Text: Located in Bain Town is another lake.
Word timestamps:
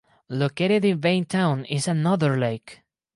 Located 0.29 0.83
in 0.83 0.99
Bain 0.99 1.25
Town 1.25 1.63
is 1.65 1.87
another 1.87 2.35
lake. 2.35 2.81